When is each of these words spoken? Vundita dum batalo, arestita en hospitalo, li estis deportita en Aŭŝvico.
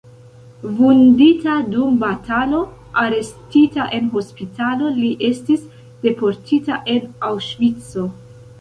Vundita 0.77 1.57
dum 1.73 1.99
batalo, 2.03 2.61
arestita 3.01 3.85
en 3.99 4.09
hospitalo, 4.15 4.89
li 4.97 5.13
estis 5.29 5.69
deportita 6.09 6.81
en 6.97 7.09
Aŭŝvico. 7.31 8.07